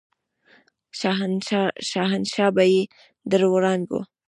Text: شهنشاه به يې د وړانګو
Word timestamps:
شهنشاه 1.93 2.51
به 2.55 2.63
يې 2.73 2.81
د 3.29 3.31
وړانګو 3.53 3.99